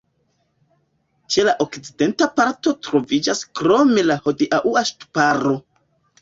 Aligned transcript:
Ĉe 1.35 1.43
la 1.47 1.51
okcidenta 1.65 2.27
parto 2.39 2.73
troviĝas 2.87 3.43
krome 3.61 4.07
la 4.09 4.17
hodiaŭa 4.25 4.85
ŝtuparo. 4.93 5.55